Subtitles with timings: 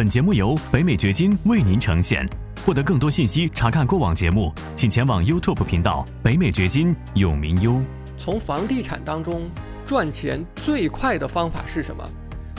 [0.00, 2.26] 本节目由北美掘金为您呈现。
[2.64, 7.78] 获得更多信息，查看过往节目，请前往 YouTube 频道“北美掘金”永明优。
[8.16, 9.42] 从房地产当中
[9.86, 12.02] 赚钱最快的方法是什么？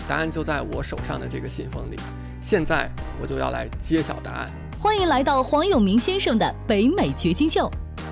[0.07, 1.96] 答案就在我手上的这个信封里。
[2.41, 2.88] 现在
[3.19, 4.47] 我就要来揭晓答案。
[4.78, 7.67] 欢迎来到黄永明先生的北美掘金秀。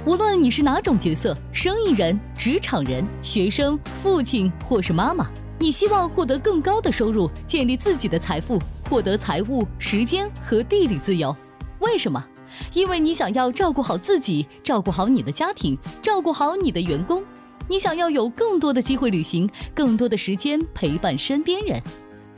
[0.08, 5.30] 无论你是哪种角色，生意人、职场人、学生、父亲或是妈妈，
[5.62, 8.58] 你希望获得更高的收入，建立自己的财富，
[8.90, 11.36] 获得财务、时间和地理自由。
[11.80, 12.26] 为什么？
[12.74, 17.22] 因为你想要照顾好自己，照顾好你的家庭，照顾好你的员工。
[17.68, 21.82] 你想要有更多的机会旅行，更多的时间陪伴身边人。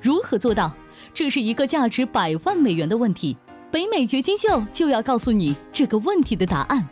[0.01, 0.73] 如何做到？
[1.13, 3.37] 这是一个价值百万美元的问题。
[3.69, 6.87] 北美掘金秀就要告诉你这个问题的答案。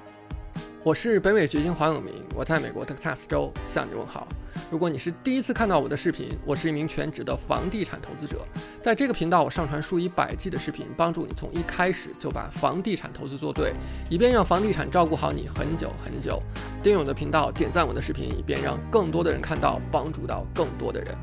[0.83, 4.27] 我是北美掘金黄永明，我在美国德克萨斯州向你问好。
[4.71, 8.45] 如果你是第一次看到我的视频，我是一名全职的房地产投资者。
[8.81, 13.73] 在这个频道，我上传数以百计的视频，帮助你从一开始就把房地产投资做对，
[14.09, 16.41] 以便让房地产照顾好你很久很久。
[16.83, 21.15] 订阅我的频道，点赞我的视频，以便让更多的人看到，帮助到更多的人。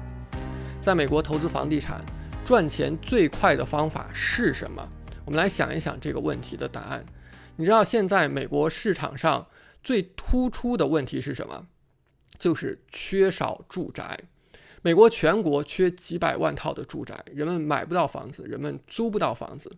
[0.81, 2.05] 在美国投资房地产
[2.45, 4.83] 赚钱最快的方法是什么？
[5.25, 7.05] 我们来想一想这个问题的答案。
[7.57, 9.47] 你知道现在美国市场上
[9.83, 11.67] 最突出的问题是什么？
[12.39, 14.19] 就是缺少住宅，
[14.83, 19.77] 美国全国缺几百万套的住宅，人们买不到房子，人们租不到房子。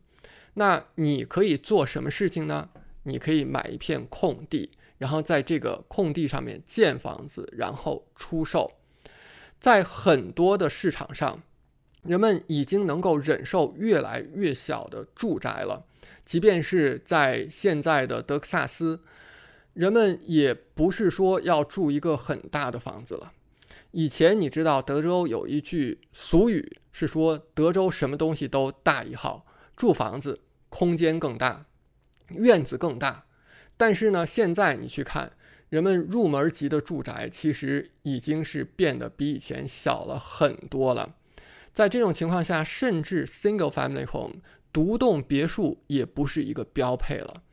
[0.55, 2.69] 那你可以做什么事情呢？
[3.05, 8.73] 你可以买一片空地，然后在这个空地上面建房子，然后出售。
[9.59, 11.43] 在很多的市场上，
[12.03, 15.87] 人们已经能够忍受越来越小的住宅了，
[16.25, 19.01] 即便是在现在的德克萨斯。
[19.79, 23.33] 人们也不是说要住一个很大的房子了。
[23.93, 31.67] 以前你知道德州有一句俗语是说德州什么东西都大一号，住房子空间更大，
[32.31, 33.27] 院子更大。
[33.77, 35.31] 但是呢，现在你去看，
[35.69, 41.15] 人们入门级的住宅其实已经是变得比以前小了很多了。
[41.73, 44.41] 在这种情况下，甚至 single family home
[44.73, 47.45] 独栋别墅也不是一个标配了。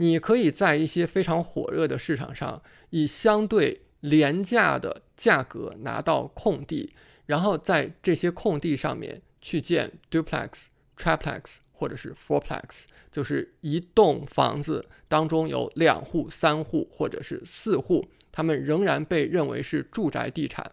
[0.00, 6.94] 你可以在一些非常火热的市场上，以相对廉价的价格拿到空地，
[7.26, 10.66] 然后在这些空地上面去建 duplex、
[10.96, 20.70] triplex 或者是 fourplex，就是一栋房子当中有两户、三户或者是四户，他们仍然被认为是住宅地产，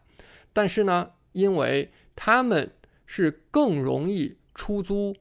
[0.54, 2.72] 但是呢，因为他们
[3.08, 5.16] 是更容易出租。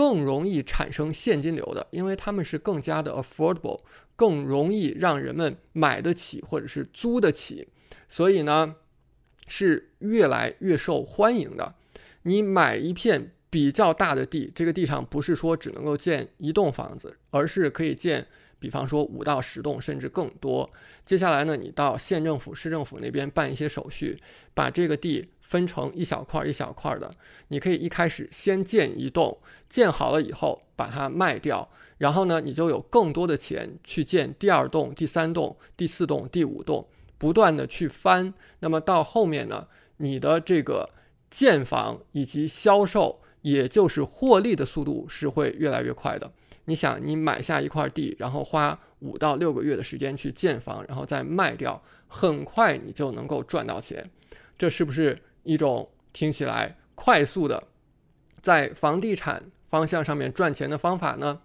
[0.00, 3.80] 更容易产生现金流的，因为他们是更加的 affordable，
[4.16, 7.68] 更容易让人们买得起或者是租得起，
[8.08, 8.76] 所以呢
[9.46, 11.74] 是越来越受欢迎的。
[12.22, 18.26] 你买一片比较大的地，这个地上不是说只能够建一栋房子，而是可以建。
[18.60, 20.68] 比方说五到十栋，甚至更多。
[21.06, 24.22] 接下来呢，你到县政府、市政府那边办一些手续，
[24.52, 27.10] 把这个地分成一小块一小块的。
[27.48, 29.38] 你可以一开始先建一栋，
[29.70, 38.34] 建好了以后把它卖掉，然后呢，你就有更多的钱去建第二栋、第三栋、第四栋、第五栋，不断的去翻。
[38.58, 39.66] 那么到后面呢，
[39.96, 40.90] 你的这个
[41.30, 46.30] 建房以及销售，也就是获利的速度是会越来越快的。
[46.66, 54.08] 你想，你买下一块地，然后花五到六个月的时间去建房，然后再卖掉，很快你就能够赚到钱。
[54.58, 57.68] 这是不是一种听起来快速的
[58.40, 61.40] 在房地产方向上面赚钱的方法呢？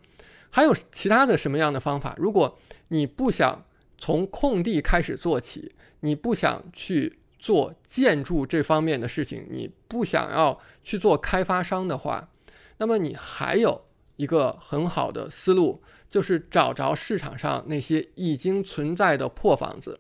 [0.50, 2.14] 还有其他的什么样的方法？
[2.18, 3.66] 如果你不想
[3.98, 12.30] 从空地开始做起，你不想去做建筑这方面的事情，你不想要去做开发商的话，
[12.78, 13.86] 那么你还有。
[14.18, 20.00] 一个很好的思路就是找着市场上那些已经存在的破房子，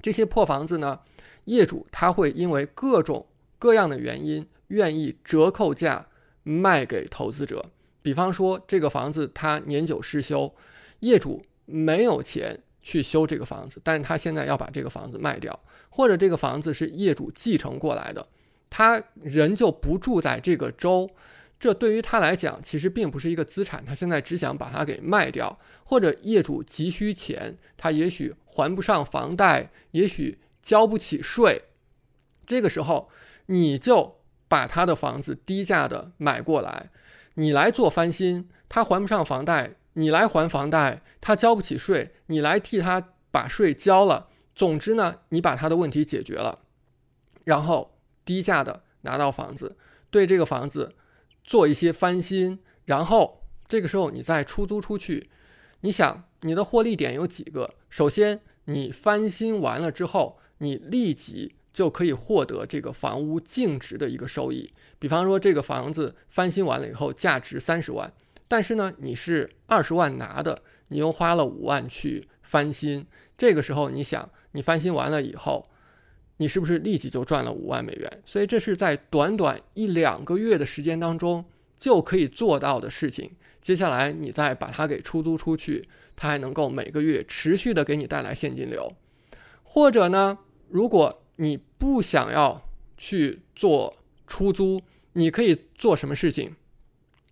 [0.00, 1.00] 这些破房子呢，
[1.46, 3.26] 业主他会因为各种
[3.58, 6.06] 各样的原因愿意折扣价
[6.44, 7.72] 卖给投资者。
[8.00, 10.54] 比方说，这个房子它年久失修，
[11.00, 15.58] 业主没有钱去修这个房子，但是他现在要把这个房子卖掉，
[15.88, 18.26] 或者这个房子是业主继承过来的，
[18.68, 21.10] 他人就不住在这个州。
[21.60, 31.62] 这对于他来讲，其实并不是一个资产，他现在只想把它给卖掉，或者业主急需钱，他也许还不上房贷，也许交不起税，
[32.44, 33.08] 这个时候
[33.46, 34.18] 你就
[34.48, 36.90] 把他的房子低价的买过来，
[37.34, 46.60] 你来做翻新，他还不上房贷，你来还房贷，他交不起税，你来替他把税交了，总之呢，你把他的问题解决了，
[47.44, 49.76] 然后低价的拿到房子，
[50.10, 50.94] 对这个房子。
[51.44, 55.28] 做一些翻新，然后这个时候你再出租出去，
[55.80, 57.74] 你想你的获利点有几个？
[57.90, 64.72] 首先，你翻新完了之后，你立即就可以获得这个房屋净值的一个收益。
[65.00, 68.12] 比方说，这个房子翻新完了以后价值三十万，
[68.52, 73.06] 但是呢，你是二十万拿的，你又花了五万去翻新，
[73.38, 75.70] 这个时候你想，你翻新完了以后。
[76.36, 78.22] 你是不是立即就赚了五万美元？
[78.26, 81.42] 所以这是在短短一两个月的时间当中
[81.78, 83.30] 就可以做到的事情。
[83.62, 88.92] 接下来你再把它给出租出去，它还能够每个月持续的给你带来现金流。
[89.62, 92.68] 或者呢，如果你不想要
[92.98, 93.96] 去做
[94.26, 94.82] 出租，
[95.14, 96.54] 你可以做什么事情？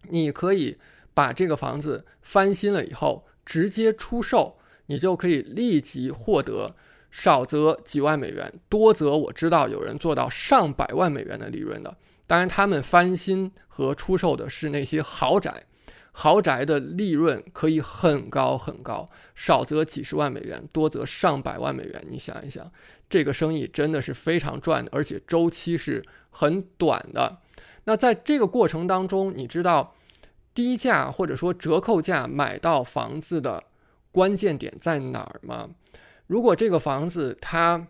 [0.09, 0.79] 你可以
[1.21, 4.57] 把这个房子翻新了以后直接出售，
[4.87, 6.75] 你就可以立即获得。
[7.11, 11.95] 少则几万美元，多则我知道有人做到上百万美元的利润的。
[12.27, 15.67] 当然，他们翻新和出售的是那些豪宅，
[16.13, 22.03] 豪宅的利润可以很高很高，少则几十万美元，多则上百万美元。
[22.09, 22.73] 你想一想，
[23.11, 27.41] 这个生意真的是非常赚的，而且周期是很短的。
[27.85, 29.95] 那在这个过程当中，你知道
[30.55, 33.64] 低价或者说折扣价买到房子的
[34.12, 35.70] 关键点在哪儿吗？
[36.26, 37.87] 如果这个房子它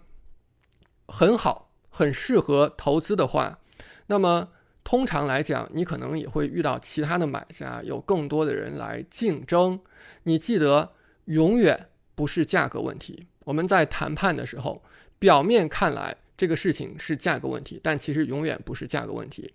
[1.06, 3.58] 很好，很适合投资的话，
[4.06, 4.48] 那么
[4.84, 9.80] 通常来讲，你可能也会遇到其他的买家，有更多的人来竞争。
[10.24, 10.92] 你记得，
[11.26, 13.26] 永远不是价格问题。
[13.44, 14.82] 我们在谈判的时候，
[15.18, 19.52] 表面看来这个事情是价格问题，但其实永远不是价格问题。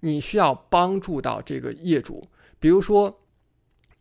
[0.00, 2.28] 你需要帮助到这个业主，
[2.58, 3.20] 比如说，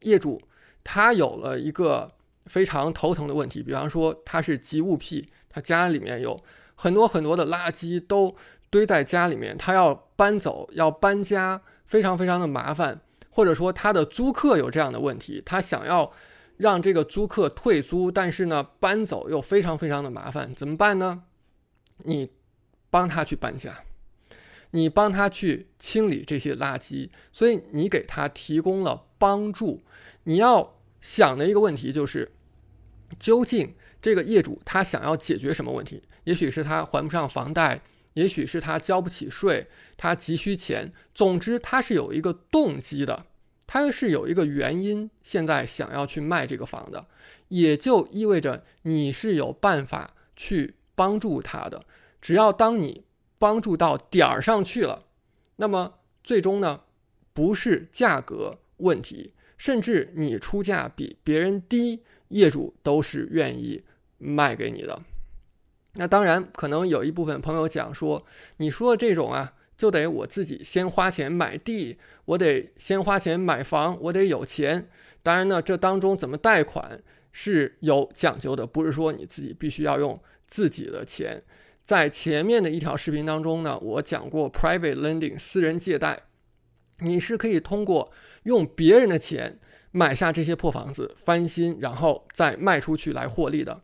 [0.01, 0.41] 业主
[0.83, 2.13] 他有了一个。
[2.47, 6.41] 非常头疼的问题，比方说他是积物癖，他家里面有
[6.75, 8.33] 很多很多的垃圾都
[8.69, 13.01] 堆在家里面，他要搬走要搬家，非常非常的麻烦。
[13.29, 16.09] 或者说他的租客有这样的问题，他想要
[16.55, 21.23] 让这个租客退租，但是呢搬走又非常非常的麻烦，怎么办呢？
[22.05, 22.31] 你
[22.89, 23.83] 帮他去搬家，
[24.71, 29.83] 你帮他去清理这些垃圾，所以你给他提供了帮助。
[30.23, 32.31] 你要想的一个问题就是。
[33.17, 36.03] 究竟这个业主他想要解决什么问题？
[36.25, 37.79] 也许是他还不上房贷，
[38.15, 40.91] 也许是他交不起税，他急需钱。
[41.15, 43.27] 总之，他是有一个动机的，
[43.65, 47.07] 他是有一个原因，现在想要去卖这个房的，
[47.47, 51.85] 也就意味着你是有办法去帮助他的。
[52.19, 53.05] 只要当你
[53.37, 55.05] 帮助到点儿上去了，
[55.57, 56.81] 那么最终呢，
[57.33, 62.03] 不是价格问题，甚至你出价比别人低。
[62.29, 63.85] 业主都是愿意
[64.17, 65.01] 卖给你的。
[65.93, 68.25] 那当然，可能有一部分朋友讲说，
[68.57, 74.89] 你说的这种啊，就得我自己先花钱买地，我得先花钱买房，我得有钱。
[75.23, 77.01] 当然呢，这当中怎么贷款
[77.31, 81.41] 是有讲究的，不是说你自己必须要用自己的钱。
[81.87, 86.19] 在前面的一条视频当中呢，我讲过 private lending 私人借贷，
[86.99, 88.11] 你是可以通过
[88.43, 89.57] 用别人的钱。
[89.91, 93.81] 买下这些破房子，翻新，然后再卖出去来获利的。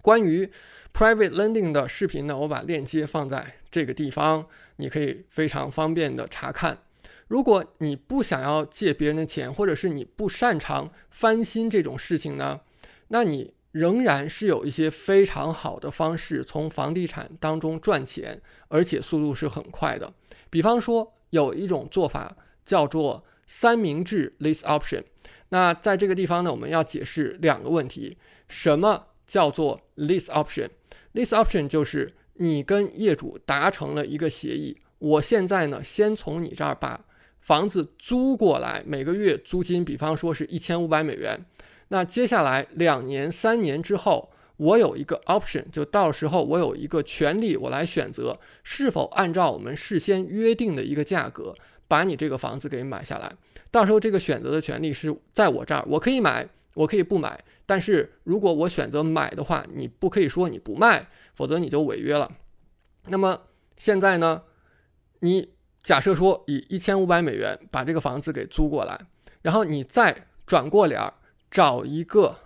[0.00, 0.48] 关于
[0.94, 4.46] private lending 的视频呢，我把链接放在这个地方，
[4.76, 6.78] 你可以非常方便的查看。
[7.26, 12.60] 如果你不想要借别人的钱，或者是你不擅长翻新这种事情呢，
[13.08, 20.12] 那你仍然是有一些非常好的方式从房地产当中赚钱，而且速度是很快的。
[20.48, 25.02] 比方说，有一种做法叫做三明治 lease option。
[25.48, 28.16] 那在这个地方呢，我们要解释两个问题：
[28.46, 37.04] 什么叫做 lease option？lease option 就是你跟业主达成了一个协议，我现在呢先从你这儿把
[37.40, 41.44] 房子租过来，每个月租金，比方说是一千五百美元。
[41.88, 51.54] 那接下来两年、三年之后，我有一个 option，就到时候我有一个权利，我来选择是否按照我们事先约定的一个价格，
[51.86, 53.32] 把你这个房子给买下来。
[53.70, 57.44] 到时候这个选择的权利是在我这儿，我可以买，我可以不买。
[57.66, 62.30] 但是如果我选择买的话，你不可以说你不卖，否则你就违约了。
[63.08, 63.42] 那么
[63.76, 64.42] 现在呢，
[65.20, 65.50] 你
[65.82, 68.98] 假设说以一千五百美元把这个房子给租过来，
[69.42, 71.14] 然后你再转过脸儿
[71.54, 72.40] 找一个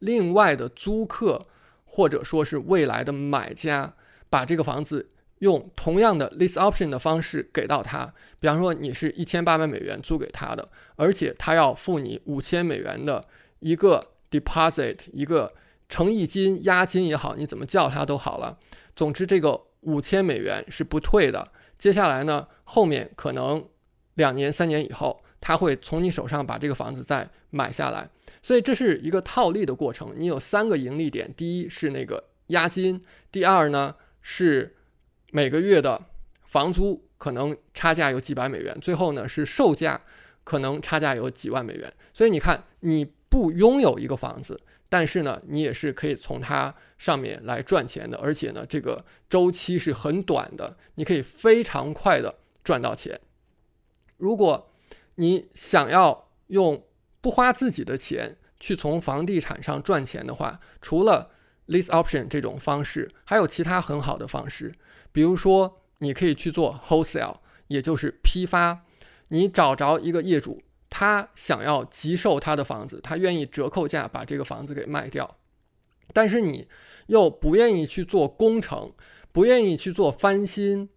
[0.00, 1.46] 另外的租客，
[1.86, 3.94] 或者说是未来的买家，
[4.28, 5.08] 把这个房子。
[5.38, 13.26] 用同样的 lease option 的方式给到他，比方说你是一千八百美元租给他的，而且他要付你五千美元的
[13.60, 15.52] 一个 deposit，一个
[15.88, 18.58] 诚意金、押金也好，你怎么叫他都好了。
[18.94, 21.50] 总之，这个五千美元是不退的。
[21.76, 23.66] 接下来呢，后面可能
[24.14, 28.08] 两年、三年以后，他会从你手上把这个房子再买下来。
[28.44, 30.12] 所以这是一个套利的过程。
[30.18, 34.76] 你有三个盈利点：第一是那个押金，第二呢是
[35.30, 36.04] 每个月的
[36.42, 39.98] 房租可能差价有几百美元，最后呢是售价
[40.44, 41.90] 可能差价有几万美元。
[42.12, 44.60] 所以你看，你不拥有一个房子。
[44.90, 53.18] 但是呢，你也是可以从它上面来赚钱的，而且呢，这个周期是很短的，你可以非常快的赚到钱。
[54.18, 54.70] 如果
[55.14, 56.84] 你想要用
[57.24, 61.30] 不花自己的钱去从房地产上赚钱的话，除了
[61.68, 64.74] lease option 这种方式，还有其他很好的方式，
[65.10, 67.36] 比如说你可以去做 wholesale，
[67.68, 68.84] 也就是批发，
[69.28, 70.62] 你找着一个业主。
[70.90, 75.38] 他想要急售他的房子，他愿意折扣价把这个房子给卖掉，
[76.12, 76.68] 但是你
[77.06, 78.92] 又不愿意去做工程，
[79.32, 80.90] 不愿意去做翻新，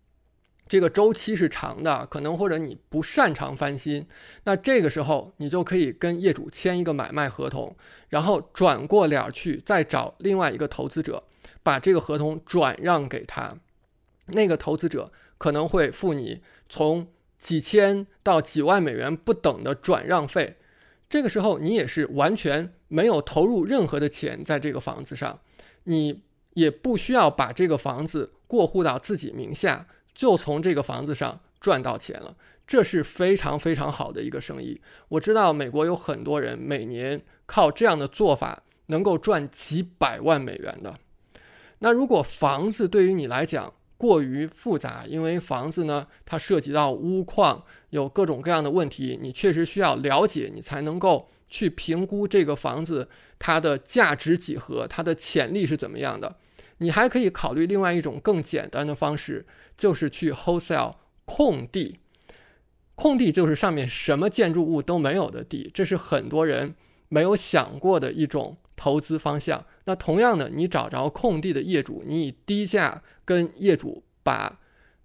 [0.68, 4.06] 这个周期是长的，可能或者你不擅长翻新，
[4.44, 7.76] 那这个时候你就可以跟业主签一个买卖合同，
[8.10, 11.24] 然后转过脸去再找另外一个投资者，
[11.64, 13.56] 把这个合同转让给他，
[14.28, 17.08] 那个投资者可能会付你从。
[17.40, 20.58] 几千到几万美元不等的转让费，
[21.08, 25.40] 这个时候你也是完全没有投入任何的钱在这个房子上，
[25.84, 26.24] 你
[26.56, 29.86] 也不需要把这个房子过户到自己名下，
[30.18, 34.82] 就从这个房子上赚到钱了，这是非常非常好的一个生意。
[35.10, 40.98] 我知道美国有很多人每年靠这样的做法能够赚几百万美元的。
[41.80, 53.08] 那如果房子对于你来讲，过于复杂，因为房子呢，它涉及到屋况，有各种各样的问题，你确实需要了解，你才能够去评估这个房子
[53.38, 56.38] 它的价值几何，它的潜力是怎么样的。
[56.78, 59.46] 你还可以考虑另外一种更简单的方式，
[59.78, 62.00] 就是去 wholesale 空地。
[62.96, 66.76] 空地就是上面什么建筑物都没有的地，这是很多人
[67.10, 68.58] 没有想过的一种。
[68.80, 74.60] 投资方向，那同样的，你找着空地的业主，你以低价跟业主把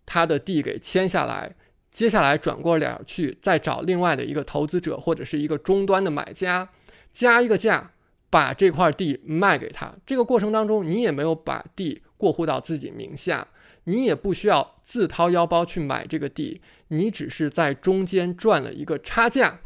[0.04, 1.56] 他的地给签下来，
[1.90, 6.68] 接下来转过脸去再找另外的一个投资者或者是一个终端的买家，
[7.10, 7.92] 加一个价
[8.32, 9.94] 把这块地卖给他。
[10.06, 13.46] 这个过程当中，你也没有把地过户到自己名下，
[13.84, 19.60] 你也不需要自掏腰包去买这个地，你只是在中间赚了一个差价。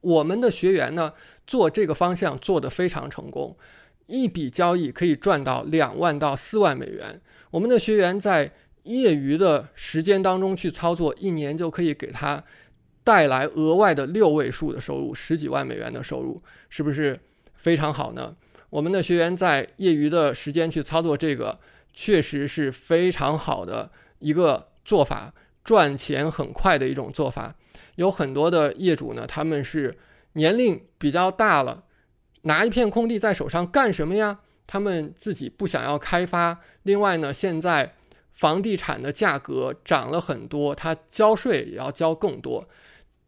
[0.00, 1.12] 我们的学员呢，
[1.46, 3.54] 做这个方向做得非常成功，
[4.06, 7.20] 一笔交易可以赚到两万到四万美元。
[7.50, 8.52] 我们的学员在
[8.84, 12.42] 业余的时间当中去操作，一年就可以给他
[13.04, 17.20] 带来额外的六位数的收入，十几万美元的收入，是不是
[17.66, 18.36] 非常好呢？
[18.70, 21.58] 我们的学员在业余的时间去操作这个，
[21.92, 27.56] 确实是非常好的一个做法，赚钱很快的一种做法。
[27.96, 29.98] 有很多的业主呢，他们是
[30.34, 31.82] 年龄比较大了，
[32.42, 34.38] 拿一片空地在手上干什么呀？
[34.68, 36.60] 他们自己不想要开发。
[36.84, 37.94] 另外呢，现在
[38.30, 42.68] 房地产的价格涨了很多，他交税也要交更多。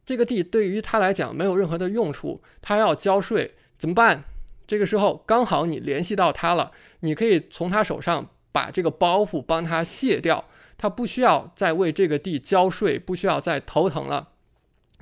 [0.07, 4.25] 这个地对于他来讲没有任何的用处，他要交税怎么办？
[4.67, 10.45] 这个时候刚好你联系到他了，你可以从他手上把这个包袱帮他卸掉，
[10.77, 14.29] 他不需要再为这个地交税，不需要再头疼了。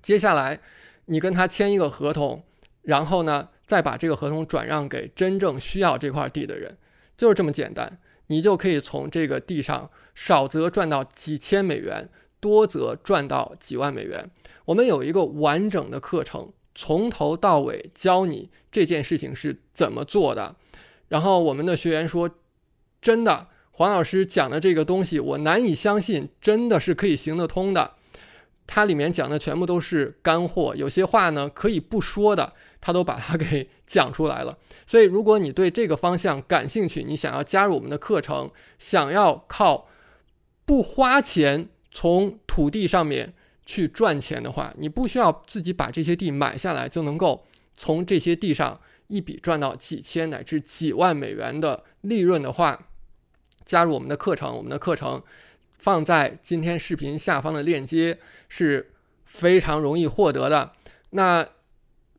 [0.00, 0.60] 接下来，
[1.06, 2.44] 你跟他签一个合同，
[2.82, 6.76] 然后呢，再把这个合同转让给真正需要这块地的人，
[7.16, 7.98] 就是这么简单。
[8.28, 14.30] 你就可以从这个地上少则赚到几千美元，多则赚到几万美元。
[14.66, 20.54] 我们有一个完整的课程，从头到尾教你这件事情是怎么做的。
[21.08, 22.30] 然后我们的学员说
[23.02, 27.94] ：“真的，黄老师讲的这个东西，我难以相信，真的是可以行得通的。”
[28.68, 34.58] 它里面讲的全部都是干货，有些话呢可以不说的，他都把它给 讲出来了。
[34.84, 39.86] 所以，如果你对这个方向感兴趣，你想要加入我们的课程，想要靠
[40.64, 43.34] 不花钱从土地上面
[43.66, 47.44] 去赚钱的话，你不需要自己把这些地买下来，就能够
[47.76, 52.88] 从这些地上一笔赚到几千乃至几万美元的利润的话，
[53.64, 55.22] 加入我们的课程，我们的课程。
[55.78, 58.18] 放在今天视频下方的链接
[58.48, 58.90] 是
[59.24, 60.72] 非常容易获得的。
[61.10, 61.46] 那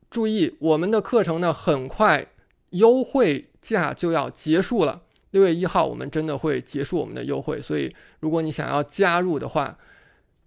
[0.09, 2.27] 注意，我们的课程呢，很快
[2.69, 5.01] 优惠价就要结束了。
[5.31, 7.61] 六月一号，我们真的会结束我们的优惠。
[7.61, 9.77] 所以，如果你想要加入的话，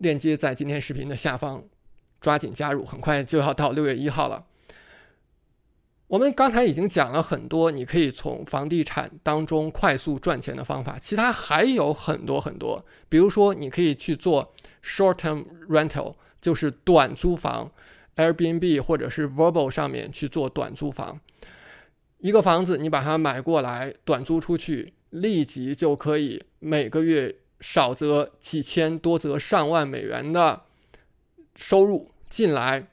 [0.01, 1.63] 链接在今天视频的下方，
[2.21, 2.85] 抓紧加入。
[2.85, 4.47] 很快就要到六月一号了。
[6.09, 12.85] 我们刚才已经讲了很多，你可以从房地产当中快速赚钱的方法，其他还有很多很多。
[13.09, 14.53] 比如说，你可以去做
[14.83, 17.71] short term rental，就是短租房
[18.17, 21.21] ，Airbnb 或者是 Vrbo 上面去做短租房。
[22.19, 30.63] 一个房子你把它买过来，短租出去，立即就可以每个月少则几千，多则上万美元的
[31.55, 32.89] 收入进来。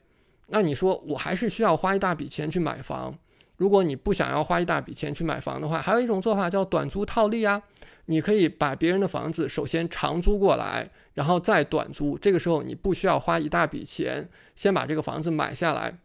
[0.48, 3.18] 那你说我还是需要花一大笔钱去买房？
[3.56, 7.62] 如果你不想要花一大笔钱去买房的话，还有一种做法叫短租套利啊。
[8.06, 12.16] 你可以把别人的房子首先长租过来，然后再短租。
[12.16, 15.98] 这个时候你不需要花一大笔钱，先把这个房子买下来。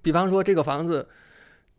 [0.00, 1.08] 比方说这个房子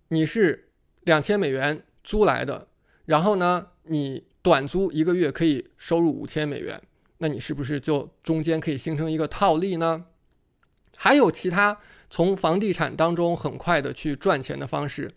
[0.09, 0.67] 你是
[1.03, 2.67] 两千美元租来的，
[3.05, 6.79] 然后呢你短租一个月可以收入五千美元，
[7.17, 10.05] 那你是不是就中间可以形成一个套利呢？
[10.95, 11.79] 还有其他
[12.11, 15.11] 从房地产当中很快的去赚钱的方式，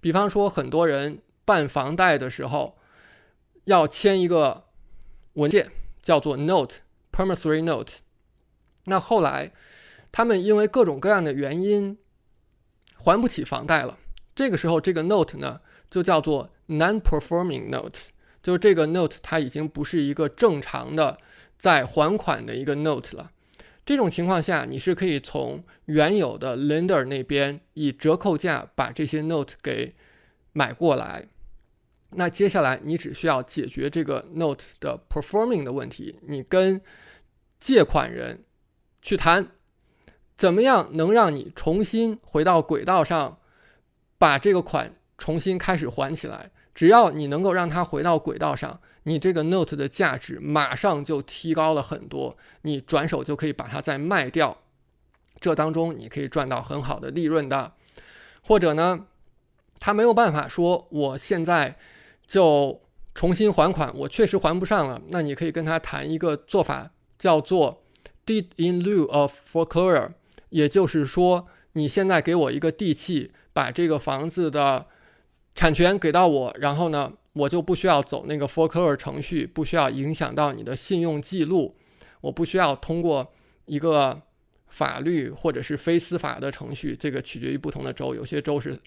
[0.00, 2.76] 比方说很多人办房贷的时候。
[3.66, 4.64] 要签一个
[5.34, 5.70] 文件，
[6.02, 7.98] 叫做 note，promissory note。
[8.86, 9.52] 那后来
[10.10, 11.96] 他们因为各种各样的原因
[12.96, 14.00] 还不起房贷了，
[14.34, 18.10] 这个时候这个 note 呢就叫做 non-performing note，
[18.42, 21.18] 就是这个 note 它已经不是一个正常的
[21.56, 23.30] 在还款的一个 note 了。
[23.84, 29.94] 这种情况下，你是可以从原有的 lender 那边以折扣价把这些 note 给
[30.52, 31.26] 买过来。
[32.10, 36.80] 那接下来你只需要解决这个 note 的 performing 的问题，你跟
[37.58, 38.44] 借款人
[39.00, 39.48] 去谈，
[40.36, 43.38] 怎么样能让你重新回到轨道上，
[44.18, 46.50] 把这个款重新开始还起来？
[46.74, 54.58] 只要你能够让它回到轨道上，你这个 note 的价值马上就提高了很多，你转手就可以把它再卖掉，
[55.40, 57.72] 这当中你可以赚到很好的利润的。
[58.42, 59.06] 或者呢，
[59.78, 61.76] 他没有办法说我现在。
[62.24, 62.80] 就
[63.14, 65.02] 重新还款，我确实还不上了。
[65.08, 67.82] 那你可以跟他谈一个做法，叫做
[68.24, 70.12] deed in lieu of foreclosure，
[70.48, 74.86] 也就是说，你现在给我一个地契，把这个房子的
[75.54, 81.76] 产权给到我，然后呢，我就不需要走那个 foreclosure 程序，不需要影响到你的信用记录，
[82.20, 83.32] 我不需要通过
[83.66, 84.22] 一个
[84.68, 88.78] 法律或者是非司法的程序，这个取决于不同的州，有些州是。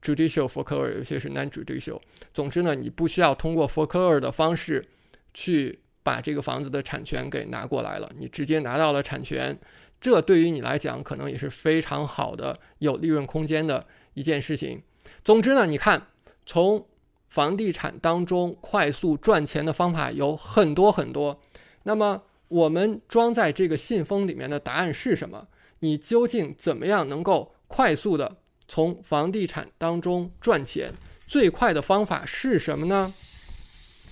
[0.00, 2.00] Judicial foreclosure 有些是 non-judicial。
[2.32, 4.86] 总之呢，你不需要通过 foreclosure 的方式
[5.34, 9.58] 去把这个房子的产权给拿过来了，你直接拿到了产权，
[10.00, 14.80] 这对于你来讲可能也是非常好的有利润空间的一件事情。
[15.24, 16.08] 总之呢，你看
[16.46, 16.86] 从
[17.28, 21.40] 房地产当中快速赚钱的方法有很多很多。
[21.82, 25.48] 那么我们装在这个信封里面的答案是什么？
[25.80, 28.38] 你究竟怎么样能够快速的？
[28.66, 30.92] 从房地产当中赚钱
[31.26, 33.14] 最快的方法是什么呢？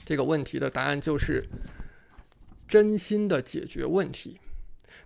[0.04, 1.48] 这个问题的答案就是
[2.68, 4.38] 真心的解决问题。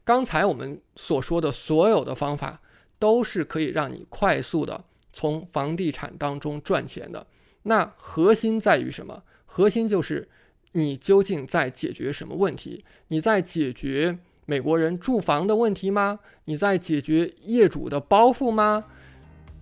[0.04, 2.60] 刚才我们所说的所有的方法
[2.98, 7.26] 都是可以让你快速的从房地产当中赚钱的。
[7.64, 9.22] 那核心在于什么？
[9.44, 10.28] 核心就是
[10.72, 12.84] 你究竟在解决什么问题？
[13.08, 16.20] 你在解决美国人住房的问题吗？
[16.44, 18.84] 你在解决业主的包袱吗？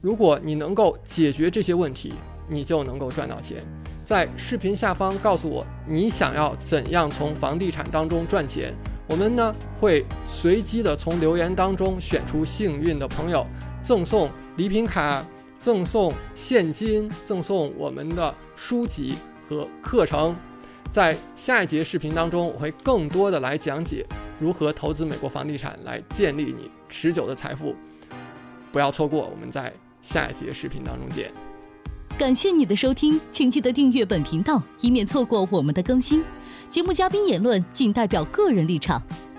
[0.00, 2.12] 如果你能够解决这些问题，
[2.48, 3.62] 你就能够赚到钱。
[4.04, 8.72] 在视频下方告诉我你想要怎样从房地产当中赚钱，
[9.08, 13.46] 我们呢会随机的从留言当中选出幸运的朋友，
[13.82, 15.22] 赠送礼品卡，
[15.60, 19.14] 赠送现金，赠送我们的书籍
[19.48, 20.34] 和课程。
[20.90, 24.06] 在下一节视频当中，我会更多的来讲解
[24.38, 27.74] 如何投资美国房地产来建立你持久的财富。
[28.72, 29.72] 不要错过，我们在。
[30.00, 31.30] 下一节视频当中见。
[32.16, 36.24] 感谢你的收听，请记得订阅本频道，以免错过我们的更新。
[36.70, 39.02] 节目嘉宾言论仅代表个人立场。